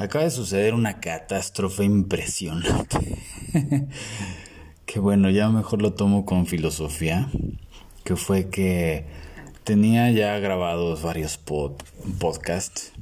[0.00, 3.18] acaba de suceder una catástrofe impresionante.
[4.86, 7.30] que bueno, ya mejor lo tomo con filosofía.
[8.02, 9.04] Que fue que
[9.62, 12.92] tenía ya grabados varios podcasts.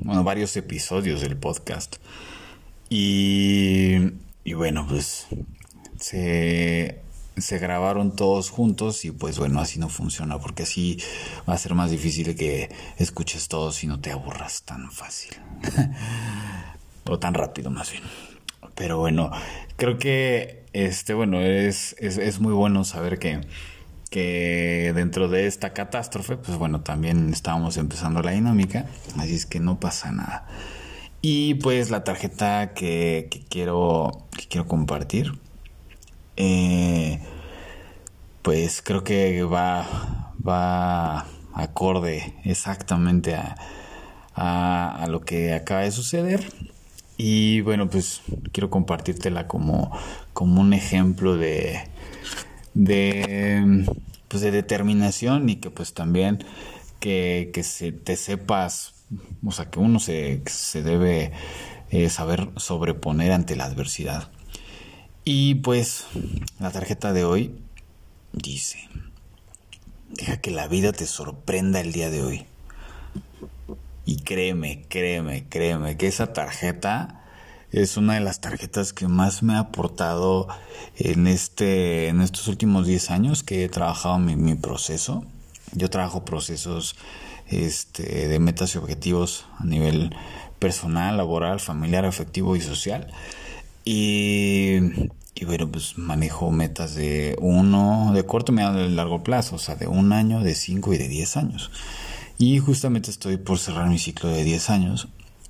[0.00, 1.96] Bueno, varios episodios del podcast.
[2.88, 3.96] Y,
[4.42, 5.26] y bueno, pues
[6.00, 7.03] se
[7.36, 10.98] se grabaron todos juntos y pues bueno, así no funciona porque así
[11.48, 15.34] va a ser más difícil que escuches todos y no te aburras tan fácil.
[17.06, 18.04] o tan rápido más bien.
[18.74, 19.30] Pero bueno,
[19.76, 23.40] creo que este bueno, es, es, es muy bueno saber que
[24.10, 28.86] que dentro de esta catástrofe, pues bueno, también estábamos empezando la dinámica,
[29.18, 30.46] así es que no pasa nada.
[31.20, 35.32] Y pues la tarjeta que, que quiero, que quiero compartir
[36.36, 37.20] eh,
[38.44, 43.56] pues creo que va, va acorde exactamente a,
[44.34, 46.52] a, lo que acaba de suceder.
[47.16, 48.20] Y bueno, pues
[48.52, 49.90] quiero compartírtela como,
[50.34, 51.88] como un ejemplo de,
[52.74, 53.86] de,
[54.28, 56.44] pues de determinación y que pues también
[57.00, 59.06] que, que se, te sepas,
[59.42, 61.32] o sea, que uno se, se debe
[61.90, 64.30] eh, saber sobreponer ante la adversidad.
[65.24, 66.04] Y pues
[66.60, 67.63] la tarjeta de hoy
[68.34, 68.88] dice,
[70.10, 72.46] deja que la vida te sorprenda el día de hoy.
[74.04, 77.24] Y créeme, créeme, créeme que esa tarjeta
[77.72, 80.46] es una de las tarjetas que más me ha aportado
[80.96, 85.24] en este en estos últimos 10 años que he trabajado mi, mi proceso.
[85.72, 86.96] Yo trabajo procesos
[87.48, 90.14] este, de metas y objetivos a nivel
[90.58, 93.12] personal, laboral, familiar, afectivo y social.
[93.84, 94.78] Y,
[95.34, 99.74] y bueno, pues manejo metas de uno, de corto, mediano de largo plazo, o sea,
[99.74, 101.70] de un año, de cinco y de diez años.
[102.38, 105.08] Y justamente estoy por cerrar mi ciclo de diez años.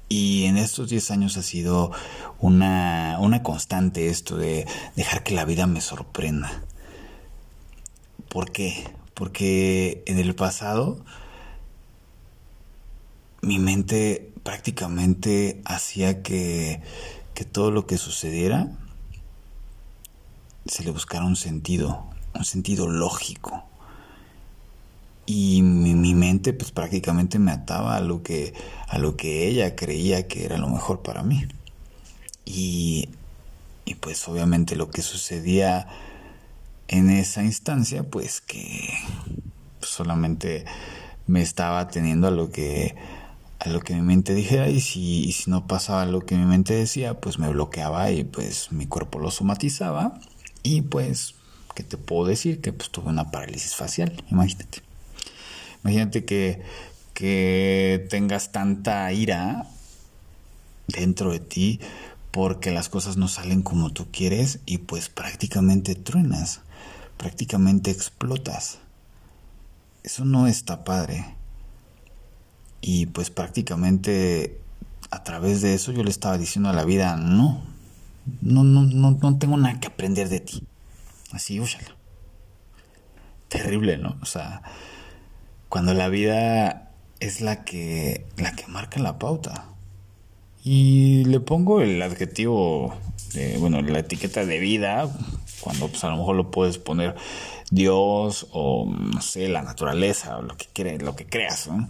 [0.09, 1.93] Y en estos diez años ha sido
[2.39, 6.63] una, una constante esto de dejar que la vida me sorprenda.
[8.29, 8.89] ¿Por qué?
[9.15, 11.05] Porque en el pasado
[13.43, 16.81] mi mente prácticamente hacía que
[17.35, 18.69] que todo lo que sucediera
[20.67, 22.05] se le buscara un sentido,
[22.35, 23.65] un sentido lógico.
[25.27, 28.53] Y mi, mente pues prácticamente me ataba a lo que
[28.89, 31.47] a lo que ella creía que era lo mejor para mí.
[32.45, 33.09] Y,
[33.87, 35.89] y pues obviamente lo que sucedía
[36.89, 38.91] en esa instancia pues que
[39.81, 40.67] solamente
[41.27, 42.95] me estaba teniendo a lo que
[43.61, 46.75] a lo que mi mente dijera y si, si no pasaba lo que mi mente
[46.75, 50.21] decía, pues me bloqueaba y pues mi cuerpo lo somatizaba
[50.65, 51.35] y pues,
[51.77, 52.61] ¿qué te puedo decir?
[52.61, 54.83] Que pues tuve una parálisis facial, imagínate.
[55.85, 56.63] Imagínate que,
[57.13, 59.69] que tengas tanta ira
[60.89, 61.81] dentro de ti
[62.31, 66.63] porque las cosas no salen como tú quieres y pues prácticamente truenas,
[67.19, 68.79] prácticamente explotas.
[70.03, 71.37] Eso no está padre.
[72.81, 74.59] Y pues prácticamente
[75.11, 77.74] a través de eso yo le estaba diciendo a la vida, no,
[78.41, 80.63] no, no, no, no tengo nada que aprender de ti.
[81.33, 81.97] Así, úsala.
[83.49, 84.17] Terrible, ¿no?
[84.23, 84.63] O sea,
[85.69, 89.67] cuando la vida es la que, la que marca la pauta.
[90.63, 92.95] Y le pongo el adjetivo,
[93.35, 95.11] de, bueno, la etiqueta de vida,
[95.61, 97.15] cuando pues a lo mejor lo puedes poner
[97.71, 101.89] Dios o no sé, la naturaleza o lo que, lo que creas, ¿no?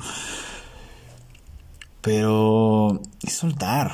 [2.01, 3.93] Pero es soltar.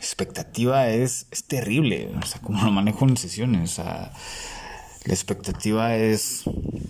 [0.00, 4.12] Expectativa es, es terrible, o sea, como lo manejo en sesiones, o sea,
[5.04, 6.44] la expectativa es,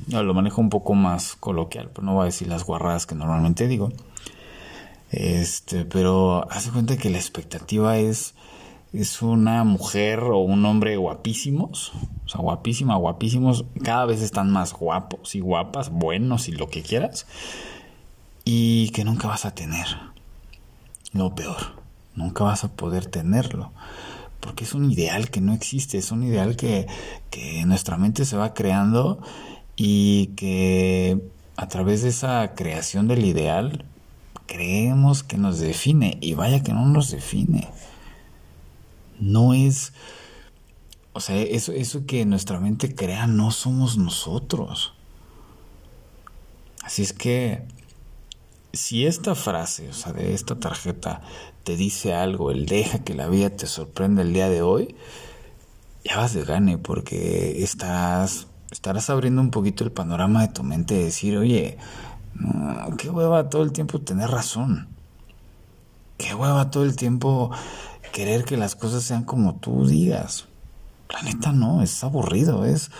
[0.08, 3.66] lo manejo un poco más coloquial, pero no voy a decir las guarradas que normalmente
[3.66, 3.90] digo.
[5.10, 8.34] Este, pero hace cuenta que la expectativa es,
[8.92, 11.92] es una mujer o un hombre guapísimos,
[12.26, 16.82] o sea, guapísima, guapísimos, cada vez están más guapos y guapas, buenos y lo que
[16.82, 17.26] quieras,
[18.44, 19.86] y que nunca vas a tener
[21.12, 21.79] lo peor.
[22.14, 23.72] Nunca vas a poder tenerlo.
[24.40, 26.86] Porque es un ideal que no existe, es un ideal que,
[27.30, 29.20] que nuestra mente se va creando
[29.76, 31.20] y que
[31.56, 33.84] a través de esa creación del ideal
[34.46, 37.68] creemos que nos define y vaya que no nos define.
[39.20, 39.92] No es,
[41.12, 44.94] o sea, eso, eso que nuestra mente crea no somos nosotros.
[46.82, 47.62] Así es que
[48.72, 51.22] si esta frase, o sea, de esta tarjeta
[51.70, 54.96] te dice algo, el deja que la vida te sorprenda el día de hoy,
[56.04, 60.96] ya vas de gane porque estás, estarás abriendo un poquito el panorama de tu mente
[60.96, 61.78] y decir, oye,
[62.98, 64.88] qué hueva todo el tiempo tener razón.
[66.18, 67.52] qué hueva todo el tiempo
[68.12, 70.48] querer que las cosas sean como tú digas.
[71.08, 72.90] La neta no, es aburrido, es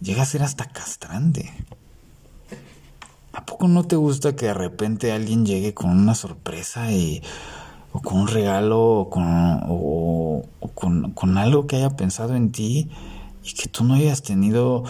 [0.00, 1.52] llega a ser hasta castrante.
[3.32, 7.22] ¿A poco no te gusta que de repente alguien llegue con una sorpresa y
[7.92, 9.24] o con un regalo o con,
[9.68, 10.42] o,
[10.74, 12.90] con, con algo que haya pensado en ti
[13.44, 14.84] y que tú no hayas tenido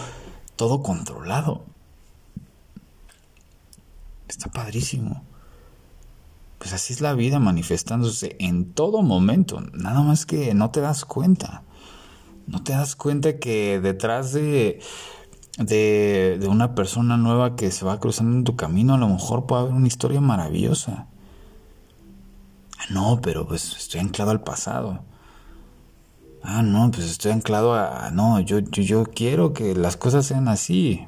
[0.55, 1.65] todo controlado?
[4.27, 5.23] Está padrísimo.
[6.57, 9.61] Pues así es la vida manifestándose en todo momento.
[9.73, 11.63] Nada más que no te das cuenta.
[12.47, 14.79] No te das cuenta que detrás de,
[15.57, 19.45] de, de una persona nueva que se va cruzando en tu camino, a lo mejor
[19.45, 21.07] puede haber una historia maravillosa.
[22.89, 25.03] No, pero pues estoy anclado al pasado.
[26.43, 28.11] Ah, no, pues estoy anclado a...
[28.11, 31.05] No, yo, yo, yo quiero que las cosas sean así,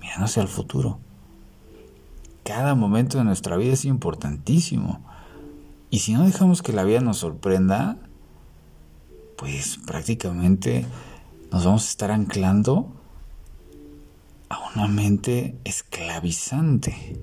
[0.00, 1.00] mirándose al futuro.
[2.44, 5.00] Cada momento de nuestra vida es importantísimo.
[5.90, 7.96] Y si no dejamos que la vida nos sorprenda,
[9.36, 10.86] pues prácticamente
[11.50, 12.92] nos vamos a estar anclando
[14.48, 17.20] a una mente esclavizante.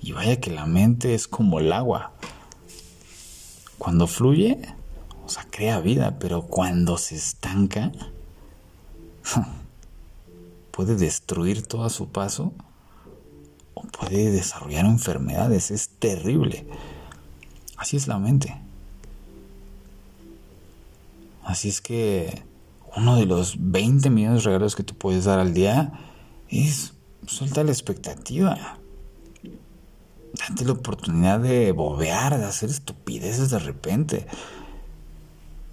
[0.00, 2.12] Y vaya que la mente es como el agua.
[3.80, 4.58] Cuando fluye,
[5.24, 7.90] o sea, crea vida, pero cuando se estanca,
[10.70, 12.52] puede destruir todo a su paso
[13.72, 15.70] o puede desarrollar enfermedades.
[15.70, 16.66] Es terrible.
[17.78, 18.54] Así es la mente.
[21.42, 22.42] Así es que
[22.98, 25.94] uno de los 20 millones de regalos que tú puedes dar al día
[26.50, 26.92] es
[27.26, 28.76] suelta la expectativa.
[30.64, 34.26] La oportunidad de bobear, de hacer estupideces de repente.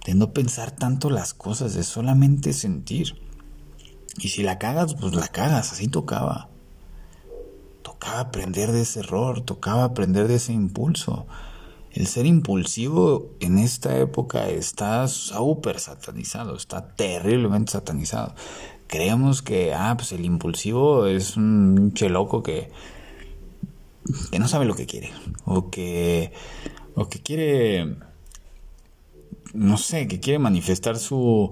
[0.06, 3.20] De no pensar tanto las cosas, de solamente sentir.
[4.18, 6.48] Y si la cagas, pues la cagas, así tocaba.
[7.82, 11.26] Tocaba aprender de ese error, tocaba aprender de ese impulso.
[11.92, 18.34] El ser impulsivo en esta época está súper satanizado, está terriblemente satanizado.
[18.86, 22.70] Creemos que, ah, pues el impulsivo es un cheloco que
[24.30, 25.12] que no sabe lo que quiere
[25.44, 26.32] o que
[26.94, 27.96] o que quiere
[29.54, 31.50] no sé que quiere manifestar su,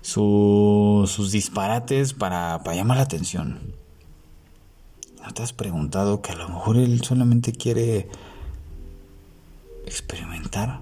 [0.00, 3.74] su sus disparates para, para llamar la atención.
[5.22, 8.08] ¿no te has preguntado que a lo mejor él solamente quiere
[9.84, 10.80] experimentar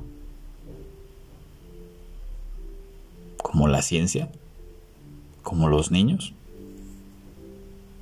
[3.43, 4.31] como la ciencia
[5.43, 6.35] como los niños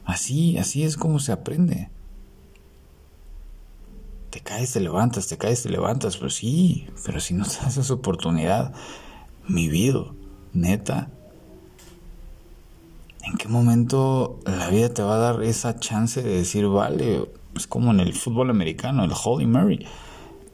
[0.04, 1.90] así así es como se aprende
[4.32, 6.16] te caes, te levantas, te caes, te levantas.
[6.16, 8.72] Pues sí, pero si no te das esa oportunidad,
[9.46, 10.06] mi vida,
[10.54, 11.10] neta,
[13.24, 17.66] ¿en qué momento la vida te va a dar esa chance de decir, vale, es
[17.66, 19.86] como en el fútbol americano, el Holy Mary,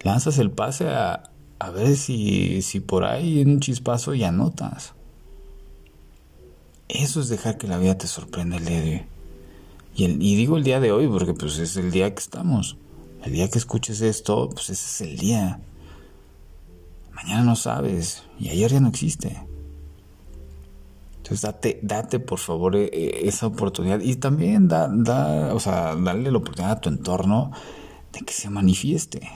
[0.03, 1.31] lanzas el pase a,
[1.61, 4.95] a ver si, si por ahí en un chispazo y anotas.
[6.89, 9.03] Eso es dejar que la vida te sorprenda el día de hoy.
[9.95, 12.77] Y, y digo el día de hoy porque pues es el día que estamos.
[13.29, 15.61] El día que escuches esto, pues ese es el día.
[17.13, 19.39] Mañana no sabes y ayer ya no existe.
[21.19, 25.95] Entonces date, date por favor e, e, esa oportunidad y también da, da, o sea,
[25.95, 27.51] darle la oportunidad a tu entorno
[28.15, 29.29] de que se manifieste.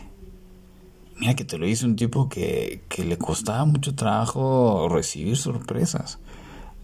[1.19, 6.19] Mira que te lo hizo un tipo que, que le costaba mucho trabajo recibir sorpresas,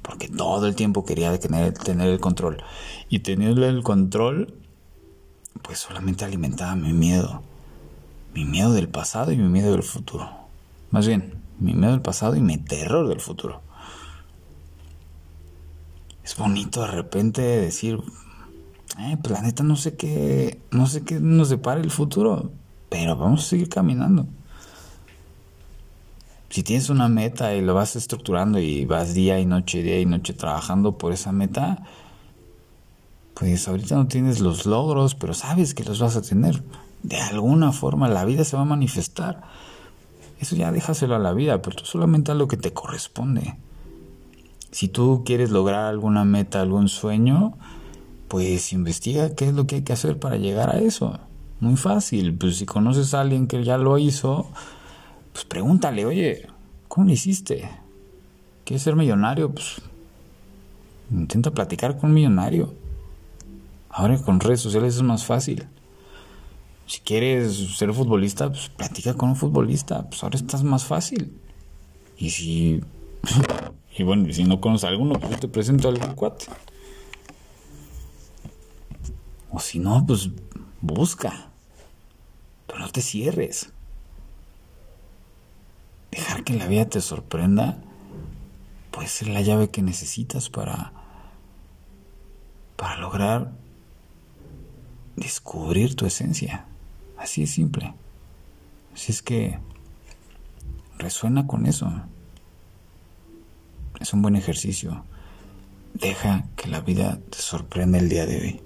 [0.03, 2.63] porque todo el tiempo quería tener, tener el control.
[3.09, 4.68] Y teniendo el control,
[5.63, 7.43] pues solamente alimentaba mi miedo.
[8.35, 10.29] Mi miedo del pasado y mi miedo del futuro.
[10.91, 13.63] Más bien, mi miedo del pasado y mi terror del futuro.
[16.25, 17.99] Es bonito de repente decir,
[18.99, 22.53] eh, pues no sé qué, no sé qué nos depara el futuro,
[22.89, 24.27] pero vamos a seguir caminando.
[26.51, 30.07] Si tienes una meta y lo vas estructurando y vas día y noche, día y
[30.07, 31.85] noche trabajando por esa meta,
[33.39, 36.63] pues ahorita no tienes los logros, pero sabes que los vas a tener.
[37.03, 39.43] De alguna forma la vida se va a manifestar.
[40.41, 43.57] Eso ya déjaselo a la vida, pero tú solamente haz lo que te corresponde.
[44.73, 47.55] Si tú quieres lograr alguna meta, algún sueño,
[48.27, 51.19] pues investiga qué es lo que hay que hacer para llegar a eso.
[51.61, 54.49] Muy fácil, pues si conoces a alguien que ya lo hizo,
[55.33, 56.47] pues pregúntale, oye,
[56.89, 57.69] ¿cómo lo hiciste?
[58.65, 59.51] ¿Quieres ser millonario?
[59.51, 59.81] Pues
[61.11, 62.75] intenta platicar con un millonario.
[63.99, 65.67] Ahora con redes sociales es más fácil.
[66.87, 70.09] Si quieres ser futbolista, pues platica con un futbolista.
[70.09, 71.37] Pues ahora estás más fácil.
[72.17, 72.81] Y si.
[73.99, 76.47] y bueno, si no conoces a alguno, pues te presento a algún cuate.
[79.51, 80.31] O si no, pues
[80.81, 81.51] busca.
[82.69, 83.73] Pero no te cierres.
[86.45, 87.83] que la vida te sorprenda
[88.93, 90.93] puede ser la llave que necesitas para
[92.77, 93.51] para lograr
[95.21, 96.67] descubrir tu esencia.
[97.17, 97.95] Así es simple.
[98.95, 99.59] Así es que
[100.99, 101.93] resuena con eso.
[104.01, 105.05] Es un buen ejercicio.
[105.95, 108.61] Deja que la vida te sorprenda el día de hoy.